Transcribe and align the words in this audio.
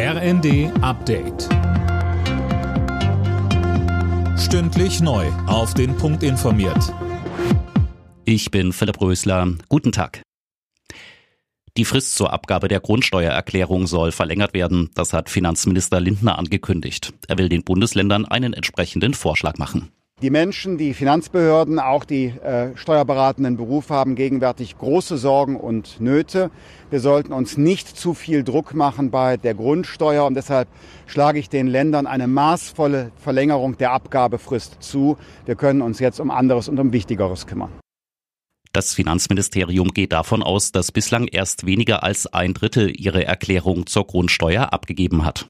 RND 0.00 0.70
Update. 0.80 1.48
Stündlich 4.38 5.00
neu. 5.00 5.26
Auf 5.48 5.74
den 5.74 5.96
Punkt 5.96 6.22
informiert. 6.22 6.94
Ich 8.24 8.52
bin 8.52 8.72
Philipp 8.72 9.00
Rösler. 9.00 9.54
Guten 9.68 9.90
Tag. 9.90 10.22
Die 11.76 11.84
Frist 11.84 12.14
zur 12.14 12.32
Abgabe 12.32 12.68
der 12.68 12.78
Grundsteuererklärung 12.78 13.88
soll 13.88 14.12
verlängert 14.12 14.54
werden. 14.54 14.90
Das 14.94 15.12
hat 15.12 15.30
Finanzminister 15.30 15.98
Lindner 15.98 16.38
angekündigt. 16.38 17.12
Er 17.26 17.36
will 17.38 17.48
den 17.48 17.64
Bundesländern 17.64 18.24
einen 18.24 18.52
entsprechenden 18.52 19.14
Vorschlag 19.14 19.58
machen. 19.58 19.90
Die 20.20 20.30
Menschen, 20.30 20.78
die 20.78 20.94
Finanzbehörden, 20.94 21.78
auch 21.78 22.04
die 22.04 22.26
äh, 22.26 22.76
steuerberatenden 22.76 23.56
Berufe 23.56 23.94
haben 23.94 24.16
gegenwärtig 24.16 24.76
große 24.76 25.16
Sorgen 25.16 25.54
und 25.54 26.00
Nöte. 26.00 26.50
Wir 26.90 26.98
sollten 26.98 27.32
uns 27.32 27.56
nicht 27.56 27.86
zu 27.86 28.14
viel 28.14 28.42
Druck 28.42 28.74
machen 28.74 29.12
bei 29.12 29.36
der 29.36 29.54
Grundsteuer 29.54 30.26
und 30.26 30.34
deshalb 30.34 30.66
schlage 31.06 31.38
ich 31.38 31.48
den 31.48 31.68
Ländern 31.68 32.08
eine 32.08 32.26
maßvolle 32.26 33.12
Verlängerung 33.16 33.78
der 33.78 33.92
Abgabefrist 33.92 34.78
zu. 34.80 35.16
Wir 35.46 35.54
können 35.54 35.82
uns 35.82 36.00
jetzt 36.00 36.18
um 36.18 36.32
anderes 36.32 36.68
und 36.68 36.80
um 36.80 36.92
Wichtigeres 36.92 37.46
kümmern. 37.46 37.70
Das 38.72 38.94
Finanzministerium 38.94 39.90
geht 39.90 40.12
davon 40.12 40.42
aus, 40.42 40.72
dass 40.72 40.90
bislang 40.90 41.28
erst 41.28 41.64
weniger 41.64 42.02
als 42.02 42.26
ein 42.26 42.54
Drittel 42.54 42.90
ihre 42.90 43.24
Erklärung 43.24 43.86
zur 43.86 44.04
Grundsteuer 44.04 44.72
abgegeben 44.72 45.24
hat. 45.24 45.48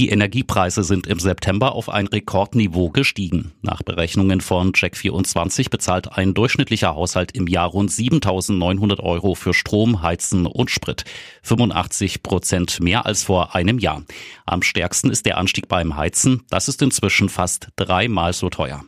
Die 0.00 0.08
Energiepreise 0.08 0.82
sind 0.82 1.06
im 1.06 1.20
September 1.20 1.72
auf 1.72 1.88
ein 1.88 2.08
Rekordniveau 2.08 2.90
gestiegen. 2.90 3.52
Nach 3.62 3.80
Berechnungen 3.82 4.40
von 4.40 4.72
Check24 4.72 5.70
bezahlt 5.70 6.10
ein 6.18 6.34
durchschnittlicher 6.34 6.96
Haushalt 6.96 7.30
im 7.30 7.46
Jahr 7.46 7.68
rund 7.68 7.90
7.900 7.90 8.98
Euro 8.98 9.36
für 9.36 9.54
Strom, 9.54 10.02
Heizen 10.02 10.46
und 10.46 10.72
Sprit. 10.72 11.04
85 11.42 12.24
Prozent 12.24 12.80
mehr 12.80 13.06
als 13.06 13.22
vor 13.22 13.54
einem 13.54 13.78
Jahr. 13.78 14.02
Am 14.46 14.62
stärksten 14.62 15.10
ist 15.10 15.26
der 15.26 15.38
Anstieg 15.38 15.68
beim 15.68 15.96
Heizen. 15.96 16.42
Das 16.50 16.66
ist 16.66 16.82
inzwischen 16.82 17.28
fast 17.28 17.68
dreimal 17.76 18.32
so 18.32 18.50
teuer. 18.50 18.82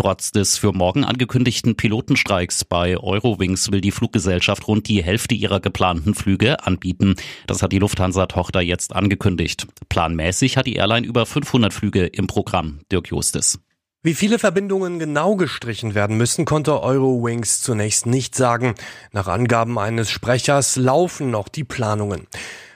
Trotz 0.00 0.30
des 0.30 0.56
für 0.56 0.72
morgen 0.72 1.04
angekündigten 1.04 1.76
Pilotenstreiks 1.76 2.64
bei 2.64 2.96
Eurowings 2.96 3.70
will 3.70 3.82
die 3.82 3.90
Fluggesellschaft 3.90 4.66
rund 4.66 4.88
die 4.88 5.04
Hälfte 5.04 5.34
ihrer 5.34 5.60
geplanten 5.60 6.14
Flüge 6.14 6.64
anbieten. 6.64 7.16
Das 7.46 7.62
hat 7.62 7.70
die 7.70 7.80
Lufthansa-Tochter 7.80 8.62
jetzt 8.62 8.96
angekündigt. 8.96 9.66
Planmäßig 9.90 10.56
hat 10.56 10.66
die 10.66 10.76
Airline 10.76 11.06
über 11.06 11.26
500 11.26 11.74
Flüge 11.74 12.06
im 12.06 12.28
Programm. 12.28 12.80
Dirk 12.90 13.08
Justis. 13.08 13.58
Wie 14.02 14.14
viele 14.14 14.38
Verbindungen 14.38 14.98
genau 14.98 15.36
gestrichen 15.36 15.94
werden 15.94 16.16
müssen, 16.16 16.46
konnte 16.46 16.80
Eurowings 16.80 17.60
zunächst 17.60 18.06
nicht 18.06 18.34
sagen. 18.34 18.76
Nach 19.12 19.28
Angaben 19.28 19.78
eines 19.78 20.10
Sprechers 20.10 20.76
laufen 20.76 21.30
noch 21.30 21.48
die 21.48 21.64
Planungen. 21.64 22.26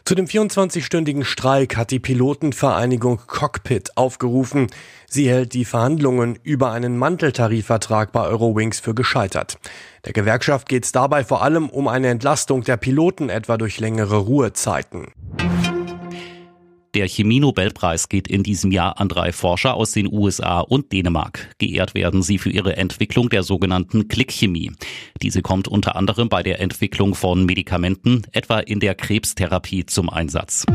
Zu 0.07 0.15
dem 0.15 0.27
24-stündigen 0.27 1.25
Streik 1.25 1.79
hat 1.79 1.91
die 1.91 1.99
Pilotenvereinigung 1.99 3.23
Cockpit 3.27 3.97
aufgerufen. 3.97 4.67
Sie 5.09 5.31
hält 5.31 5.55
die 5.55 5.65
Verhandlungen 5.65 6.39
über 6.43 6.73
einen 6.73 6.99
Manteltarifvertrag 6.99 8.13
bei 8.13 8.21
Eurowings 8.21 8.81
für 8.81 8.95
gescheitert. 8.95 9.57
Der 10.05 10.13
Gewerkschaft 10.13 10.69
geht 10.69 10.85
es 10.85 10.93
dabei 10.93 11.25
vor 11.25 11.43
allem 11.43 11.71
um 11.71 11.89
eine 11.89 12.09
Entlastung 12.09 12.65
der 12.65 12.77
Piloten 12.77 13.31
etwa 13.31 13.57
durch 13.57 13.81
längere 13.81 14.19
Ruhezeiten. 14.19 15.07
Der 16.95 17.09
Chemie-Nobelpreis 17.09 18.09
geht 18.09 18.29
in 18.29 18.45
diesem 18.45 18.71
Jahr 18.71 19.01
an 19.01 19.09
drei 19.09 19.33
Forscher 19.33 19.75
aus 19.75 19.91
den 19.91 20.13
USA 20.13 20.61
und 20.61 20.93
Dänemark. 20.93 21.51
Geehrt 21.59 21.95
werden 21.95 22.23
sie 22.23 22.39
für 22.39 22.51
ihre 22.51 22.77
Entwicklung 22.77 23.29
der 23.29 23.43
sogenannten 23.43 24.07
Klickchemie. 24.07 24.71
Diese 25.21 25.43
kommt 25.43 25.67
unter 25.67 25.97
anderem 25.97 26.29
bei 26.29 26.45
der 26.45 26.61
Entwicklung 26.61 27.17
von 27.17 27.45
Medikamenten, 27.45 28.23
etwa 28.31 28.61
in 28.61 28.79
der 28.79 28.95
Krebstherapie, 28.95 29.87
zum 29.87 30.09
Einsatz. 30.09 30.67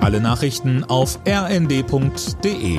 Alle 0.00 0.20
Nachrichten 0.22 0.84
auf 0.84 1.18
rnd.de 1.26 2.78